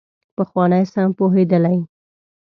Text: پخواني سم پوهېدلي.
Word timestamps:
پخواني 0.35 0.81
سم 0.93 1.09
پوهېدلي. 1.17 1.77